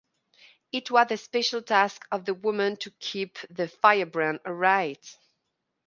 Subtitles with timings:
[0.71, 5.15] It was the special task of the women to keep the firebrand alight.